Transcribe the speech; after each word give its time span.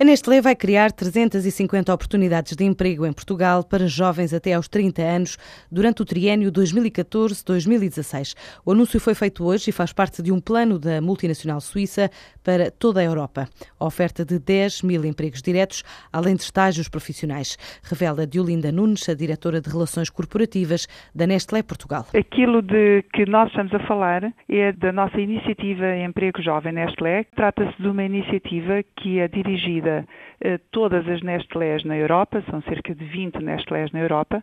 A 0.00 0.02
Nestlé 0.02 0.40
vai 0.40 0.56
criar 0.56 0.90
350 0.90 1.94
oportunidades 1.94 2.56
de 2.56 2.64
emprego 2.64 3.06
em 3.06 3.12
Portugal 3.12 3.62
para 3.62 3.86
jovens 3.86 4.34
até 4.34 4.52
aos 4.52 4.66
30 4.66 5.00
anos 5.00 5.36
durante 5.70 6.02
o 6.02 6.04
triênio 6.04 6.50
2014-2016. 6.50 8.34
O 8.66 8.72
anúncio 8.72 8.98
foi 8.98 9.14
feito 9.14 9.44
hoje 9.44 9.70
e 9.70 9.72
faz 9.72 9.92
parte 9.92 10.20
de 10.20 10.32
um 10.32 10.40
plano 10.40 10.80
da 10.80 11.00
multinacional 11.00 11.60
suíça 11.60 12.10
para 12.42 12.72
toda 12.72 12.98
a 12.98 13.04
Europa. 13.04 13.46
A 13.78 13.84
oferta 13.84 14.24
de 14.24 14.40
10 14.40 14.82
mil 14.82 15.04
empregos 15.04 15.40
diretos, 15.40 15.84
além 16.12 16.34
de 16.34 16.42
estágios 16.42 16.88
profissionais, 16.88 17.56
revela 17.84 18.26
Diolinda 18.26 18.72
Nunes, 18.72 19.08
a 19.08 19.14
diretora 19.14 19.60
de 19.60 19.70
Relações 19.70 20.10
Corporativas 20.10 20.88
da 21.14 21.24
Nestlé 21.24 21.62
Portugal. 21.62 22.04
Aquilo 22.18 22.62
de 22.62 23.04
que 23.12 23.26
nós 23.26 23.46
estamos 23.46 23.72
a 23.72 23.78
falar 23.86 24.34
é 24.48 24.72
da 24.72 24.90
nossa 24.90 25.20
iniciativa 25.20 25.96
Emprego 25.98 26.42
Jovem 26.42 26.72
Nestlé. 26.72 27.26
Trata-se 27.36 27.80
de 27.80 27.86
uma 27.86 28.02
iniciativa 28.02 28.82
que 28.96 29.20
é 29.20 29.28
dirigida 29.28 29.83
eh, 29.88 30.58
todas 30.70 31.06
as 31.08 31.22
Nestlés 31.22 31.84
na 31.84 31.96
Europa, 31.96 32.42
são 32.50 32.62
cerca 32.62 32.94
de 32.94 33.04
20 33.04 33.36
Nestlés 33.40 33.90
na 33.92 34.00
Europa, 34.00 34.42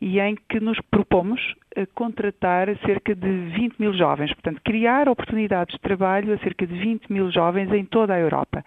e 0.00 0.20
em 0.20 0.36
que 0.48 0.60
nos 0.60 0.80
propomos 0.90 1.40
eh, 1.76 1.86
contratar 1.94 2.68
cerca 2.78 3.14
de 3.14 3.28
20 3.28 3.78
mil 3.78 3.92
jovens, 3.92 4.32
portanto, 4.34 4.60
criar 4.64 5.08
oportunidades 5.08 5.74
de 5.74 5.80
trabalho 5.80 6.34
a 6.34 6.38
cerca 6.38 6.66
de 6.66 6.74
20 6.74 7.12
mil 7.12 7.30
jovens 7.30 7.72
em 7.72 7.84
toda 7.84 8.14
a 8.14 8.18
Europa. 8.18 8.64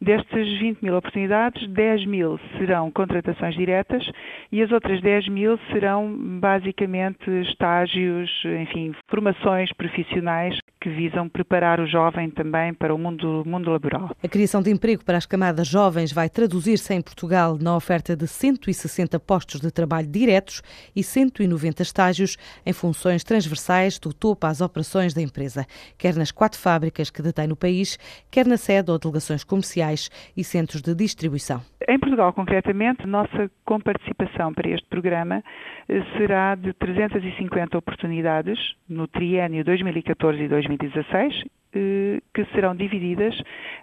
Destas 0.00 0.46
20 0.60 0.80
mil 0.80 0.96
oportunidades, 0.96 1.68
10 1.68 2.06
mil 2.06 2.38
serão 2.56 2.88
contratações 2.88 3.56
diretas 3.56 4.08
e 4.52 4.62
as 4.62 4.70
outras 4.70 5.02
10 5.02 5.28
mil 5.28 5.58
serão 5.72 6.38
basicamente 6.38 7.28
estágios, 7.42 8.30
enfim, 8.62 8.94
formações 9.08 9.72
profissionais 9.72 10.56
que 10.80 10.88
visam 10.88 11.28
preparar 11.28 11.80
o 11.80 11.86
jovem 11.86 12.30
também 12.30 12.72
para 12.72 12.94
o 12.94 12.98
mundo, 12.98 13.42
mundo 13.44 13.72
laboral. 13.72 14.10
A 14.22 14.28
criação 14.28 14.62
de 14.62 14.70
emprego 14.70 15.04
para 15.04 15.18
as 15.18 15.26
camadas 15.26 15.66
jovens 15.66 16.12
vai 16.12 16.30
traduzir-se 16.30 16.94
em 16.94 17.02
Portugal 17.02 17.58
na 17.60 17.74
oferta 17.74 18.14
de 18.14 18.28
160 18.28 19.18
postos 19.18 19.60
de 19.60 19.72
trabalho 19.72 20.06
diretos 20.06 20.62
e 20.94 21.02
190 21.02 21.82
estágios 21.82 22.36
em 22.64 22.72
funções 22.72 23.24
transversais 23.24 23.98
do 23.98 24.12
topo 24.12 24.46
às 24.46 24.60
operações 24.60 25.12
da 25.12 25.20
empresa, 25.20 25.66
quer 25.98 26.14
nas 26.14 26.30
quatro 26.30 26.60
fábricas 26.60 27.10
que 27.10 27.20
detém 27.20 27.48
no 27.48 27.56
país, 27.56 27.98
quer 28.30 28.46
na 28.46 28.56
sede 28.56 28.92
ou 28.92 28.98
delegações 28.98 29.42
comerciais 29.42 29.87
e 30.36 30.44
centros 30.44 30.82
de 30.82 30.94
distribuição. 30.94 31.60
Em 31.88 31.98
Portugal, 31.98 32.32
concretamente, 32.32 33.06
nossa 33.06 33.50
comparticipação 33.64 34.52
para 34.52 34.68
este 34.68 34.86
programa 34.88 35.42
eh, 35.88 36.02
será 36.16 36.54
de 36.54 36.72
350 36.74 37.78
oportunidades 37.78 38.58
no 38.88 39.06
triênio 39.08 39.64
2014 39.64 40.42
e 40.42 40.48
2016 40.48 41.44
eh, 41.74 42.20
que 42.32 42.44
serão 42.54 42.74
divididas 42.74 43.34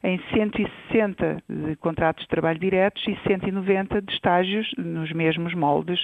em 0.04 0.20
160 0.34 1.44
de 1.48 1.76
contratos 1.76 2.24
de 2.24 2.30
trabalho 2.30 2.58
diretos 2.58 3.04
e 3.08 3.16
190 3.28 4.02
de 4.02 4.12
estágios 4.12 4.68
nos 4.78 5.12
mesmos 5.12 5.54
moldes 5.54 6.00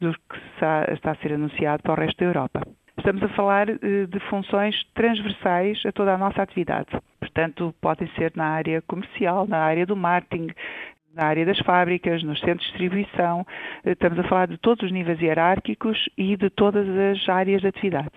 do 0.00 0.12
que 0.12 0.38
está 0.54 1.10
a 1.10 1.14
ser 1.16 1.34
anunciado 1.34 1.82
para 1.84 1.92
o 1.92 1.96
resto 1.96 2.18
da 2.18 2.24
Europa. 2.26 2.62
Estamos 2.98 3.22
a 3.22 3.28
falar 3.28 3.68
eh, 3.70 3.76
de 4.08 4.20
funções 4.28 4.74
transversais 4.94 5.80
a 5.86 5.92
toda 5.92 6.14
a 6.14 6.18
nossa 6.18 6.42
atividade. 6.42 6.88
Portanto, 7.32 7.72
podem 7.80 8.08
ser 8.16 8.32
na 8.34 8.46
área 8.46 8.82
comercial, 8.82 9.46
na 9.46 9.58
área 9.58 9.86
do 9.86 9.96
marketing, 9.96 10.48
na 11.14 11.26
área 11.26 11.46
das 11.46 11.58
fábricas, 11.60 12.22
nos 12.24 12.40
centros 12.40 12.66
de 12.66 12.72
distribuição, 12.72 13.46
eh, 13.84 13.92
estamos 13.92 14.18
a 14.18 14.24
falar 14.24 14.48
de 14.48 14.58
todos 14.58 14.84
os 14.84 14.92
níveis 14.92 15.20
hierárquicos 15.20 16.08
e 16.16 16.36
de 16.36 16.50
todas 16.50 16.88
as 16.88 17.28
áreas 17.28 17.60
de 17.60 17.68
atividade. 17.68 18.10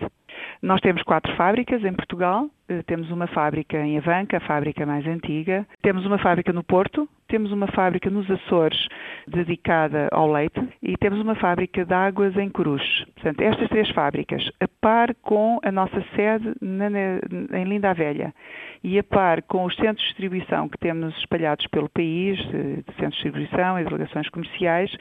Nós 0.60 0.80
temos 0.80 1.02
quatro 1.02 1.34
fábricas 1.36 1.84
em 1.84 1.92
Portugal, 1.92 2.48
eh, 2.68 2.82
temos 2.82 3.10
uma 3.10 3.28
fábrica 3.28 3.78
em 3.78 3.98
Avanca, 3.98 4.38
a 4.38 4.40
fábrica 4.40 4.84
mais 4.84 5.06
antiga, 5.06 5.64
temos 5.80 6.04
uma 6.04 6.18
fábrica 6.18 6.52
no 6.52 6.64
Porto, 6.64 7.08
temos 7.34 7.50
uma 7.50 7.66
fábrica 7.66 8.08
nos 8.08 8.30
Açores 8.30 8.86
dedicada 9.26 10.08
ao 10.12 10.30
leite 10.30 10.68
e 10.80 10.96
temos 10.96 11.18
uma 11.18 11.34
fábrica 11.34 11.84
de 11.84 11.92
águas 11.92 12.36
em 12.36 12.48
Cruz. 12.48 12.80
Portanto, 13.16 13.40
estas 13.40 13.68
três 13.70 13.90
fábricas, 13.90 14.48
a 14.60 14.68
par 14.80 15.12
com 15.16 15.58
a 15.64 15.72
nossa 15.72 16.00
sede 16.14 16.54
na, 16.60 16.86
em 17.58 17.64
Linda 17.64 17.90
a 17.90 17.92
Velha 17.92 18.32
e 18.84 18.96
a 19.00 19.02
par 19.02 19.42
com 19.42 19.64
os 19.64 19.74
centros 19.74 19.98
de 19.98 20.10
distribuição 20.10 20.68
que 20.68 20.78
temos 20.78 21.12
espalhados 21.18 21.66
pelo 21.66 21.88
país, 21.88 22.38
eh, 22.38 22.84
de 22.86 22.96
centros 23.00 23.16
de 23.16 23.24
distribuição 23.24 23.80
e 23.80 23.84
delegações 23.84 24.28
comerciais, 24.28 24.96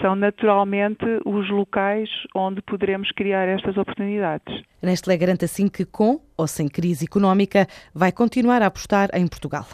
são 0.00 0.16
naturalmente 0.16 1.04
os 1.24 1.48
locais 1.48 2.10
onde 2.34 2.60
poderemos 2.60 3.12
criar 3.12 3.46
estas 3.46 3.76
oportunidades. 3.76 4.64
Nestlé 4.82 5.16
garante 5.16 5.44
assim 5.44 5.68
que, 5.68 5.84
com 5.84 6.18
ou 6.38 6.46
sem 6.46 6.68
crise 6.68 7.04
económica, 7.04 7.68
vai 7.92 8.12
continuar 8.12 8.62
a 8.62 8.66
apostar 8.66 9.10
em 9.12 9.26
Portugal. 9.26 9.66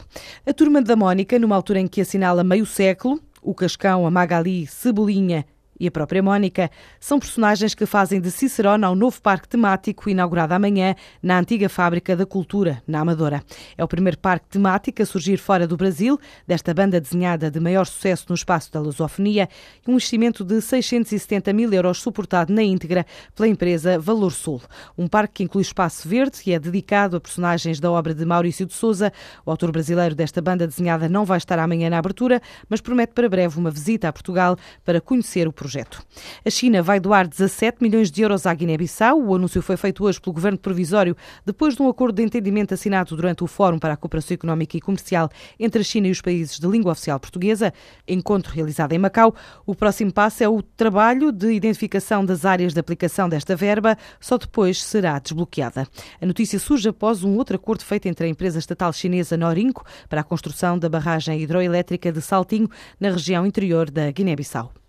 A 0.45 0.53
turma 0.53 0.81
da 0.81 0.97
Mónica, 0.97 1.39
numa 1.39 1.55
altura 1.55 1.79
em 1.79 1.87
que 1.87 2.01
assinala 2.01 2.43
meio 2.43 2.65
século, 2.65 3.21
o 3.43 3.55
Cascão, 3.55 4.07
a 4.07 4.11
Magali, 4.11 4.67
Cebolinha 4.67 5.45
e 5.79 5.87
a 5.87 5.91
própria 5.91 6.23
Mónica 6.23 6.71
são 7.01 7.19
personagens 7.19 7.75
que 7.75 7.87
fazem 7.87 8.21
de 8.21 8.31
Cicerone 8.31 8.85
ao 8.85 8.95
novo 8.95 9.21
parque 9.21 9.49
temático 9.49 10.09
inaugurado 10.09 10.55
amanhã 10.55 10.95
na 11.23 11.39
antiga 11.39 11.69
Fábrica 11.69 12.17
da 12.17 12.27
Cultura, 12.27 12.83
na 12.87 13.01
Amadora. 13.01 13.43
É 13.77 13.83
o 13.83 13.89
primeiro 13.89 14.19
parque 14.19 14.47
temático 14.49 15.03
a 15.03 15.07
surgir 15.07 15.37
fora 15.39 15.67
do 15.67 15.77
Brasil, 15.77 16.19
desta 16.47 16.73
banda 16.73 17.01
desenhada 17.01 17.51
de 17.51 17.61
maior 17.61 17.87
sucesso 17.87 18.27
no 18.29 18.35
espaço 18.35 18.73
da 18.73 18.81
lusofonia, 18.81 19.49
e 19.87 19.91
um 19.91 19.95
investimento 19.95 20.45
de 20.45 20.61
670 20.61 21.53
mil 21.53 21.73
euros 21.73 21.99
suportado 21.99 22.53
na 22.53 22.63
íntegra 22.63 23.05
pela 23.35 23.49
empresa 23.49 23.99
Valor 23.99 24.33
Sul. 24.33 24.61
Um 24.97 25.09
parque 25.09 25.35
que 25.35 25.43
inclui 25.43 25.63
espaço 25.63 26.09
verde 26.09 26.39
e 26.47 26.53
é 26.53 26.59
dedicado 26.59 27.17
a 27.17 27.21
personagens 27.21 27.81
da 27.81 27.91
obra 27.91 28.15
de 28.15 28.25
Maurício 28.25 28.67
de 28.67 28.75
Souza. 28.75 29.13
O 29.45 29.51
autor 29.51 29.73
brasileiro 29.73 30.15
desta 30.15 30.41
banda 30.41 30.67
desenhada 30.67 31.09
não 31.09 31.25
vai 31.25 31.39
estar 31.39 31.59
amanhã 31.59 31.91
na 31.91 31.99
abertura, 31.99 32.41
mas 32.69 32.81
promete 32.81 33.13
para 33.13 33.29
breve 33.29 33.59
uma 33.59 33.71
visita 33.71 34.09
a 34.09 34.13
Portugal 34.13 34.57
para 34.85 35.01
conhecer 35.01 35.49
o 35.49 35.53
projeto. 35.65 36.03
A 36.45 36.51
China 36.51 36.83
vai 36.83 37.01
doar 37.01 37.27
17 37.27 37.79
milhões 37.81 38.11
de 38.11 38.21
euros 38.21 38.45
à 38.45 38.53
Guiné-Bissau. 38.53 39.19
O 39.19 39.35
anúncio 39.35 39.63
foi 39.63 39.79
feito 39.79 40.05
hoje 40.05 40.21
pelo 40.21 40.35
governo 40.35 40.59
provisório 40.59 41.17
depois 41.47 41.75
de 41.75 41.81
um 41.81 41.89
acordo 41.89 42.17
de 42.17 42.23
entendimento 42.23 42.75
assinado 42.75 43.17
durante 43.17 43.43
o 43.43 43.47
Fórum 43.47 43.79
para 43.79 43.95
a 43.95 43.97
Cooperação 43.97 44.35
Económica 44.35 44.77
e 44.77 44.81
Comercial 44.81 45.31
entre 45.59 45.81
a 45.81 45.85
China 45.85 46.09
e 46.09 46.11
os 46.11 46.21
países 46.21 46.59
de 46.59 46.67
língua 46.67 46.93
oficial 46.93 47.19
portuguesa, 47.19 47.73
encontro 48.07 48.53
realizado 48.53 48.93
em 48.93 48.99
Macau. 48.99 49.35
O 49.65 49.75
próximo 49.75 50.13
passo 50.13 50.45
é 50.45 50.49
o 50.49 50.61
trabalho 50.61 51.33
de 51.33 51.51
identificação 51.53 52.23
das 52.27 52.45
áreas 52.45 52.75
de 52.75 52.81
aplicação 52.81 53.27
desta 53.27 53.57
verba, 53.57 53.97
só 54.21 54.37
depois 54.37 54.85
será 54.85 55.19
desbloqueada. 55.19 55.89
A 56.21 56.27
notícia 56.27 56.59
surge 56.59 56.91
após 56.91 57.25
um 57.25 57.39
outro 57.39 57.57
acordo 57.57 57.83
feito 57.83 58.05
entre 58.05 58.27
a 58.27 58.29
empresa 58.29 58.59
estatal 58.59 58.93
chinesa 58.93 59.35
Norinco 59.35 59.83
para 60.11 60.21
a 60.21 60.25
construção 60.25 60.79
da 60.79 60.91
barragem 60.91 61.41
hidroelétrica 61.41 62.13
de 62.13 62.21
Saltinho, 62.21 62.69
na 63.01 63.11
região 63.11 63.47
interior 63.47 63.91
da 63.91 64.11
Guiné-Bissau. 64.11 64.84